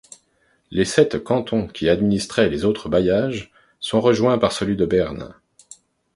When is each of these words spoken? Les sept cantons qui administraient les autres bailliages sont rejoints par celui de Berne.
Les 0.71 0.83
sept 0.83 1.23
cantons 1.23 1.67
qui 1.67 1.87
administraient 1.87 2.49
les 2.49 2.65
autres 2.65 2.89
bailliages 2.89 3.51
sont 3.79 4.01
rejoints 4.01 4.39
par 4.39 4.51
celui 4.51 4.75
de 4.75 4.87
Berne. 4.87 5.35